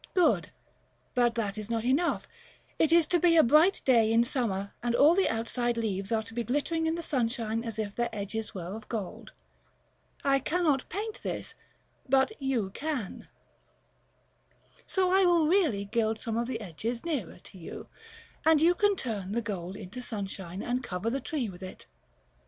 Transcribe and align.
Good: 0.15 0.49
but 1.13 1.35
that 1.35 1.59
is 1.59 1.69
not 1.69 1.83
enough; 1.85 2.27
it 2.79 2.91
is 2.91 3.05
to 3.05 3.19
be 3.19 3.37
a 3.37 3.43
bright 3.43 3.83
day 3.85 4.11
in 4.11 4.23
summer, 4.23 4.73
and 4.81 4.95
all 4.95 5.13
the 5.13 5.29
outside 5.29 5.77
leaves 5.77 6.11
are 6.11 6.23
to 6.23 6.33
be 6.33 6.43
glittering 6.43 6.87
in 6.87 6.95
the 6.95 7.03
sunshine 7.03 7.63
as 7.63 7.77
if 7.77 7.93
their 7.93 8.09
edges 8.11 8.55
were 8.55 8.75
of 8.75 8.89
gold: 8.89 9.31
I 10.23 10.39
cannot 10.39 10.89
paint 10.89 11.21
this, 11.21 11.53
but 12.09 12.31
you 12.41 12.71
can; 12.71 13.27
so 14.87 15.11
I 15.11 15.23
will 15.23 15.45
really 15.47 15.85
gild 15.85 16.17
some 16.19 16.35
of 16.35 16.47
the 16.47 16.61
edges 16.61 17.05
nearest 17.05 17.53
you, 17.53 17.85
and 18.43 18.59
you 18.59 18.73
can 18.73 18.95
turn 18.95 19.33
the 19.33 19.41
gold 19.43 19.75
into 19.75 20.01
sunshine, 20.01 20.63
and 20.63 20.83
cover 20.83 21.11
the 21.11 21.21
tree 21.21 21.47
with 21.47 21.61
it. 21.61 21.85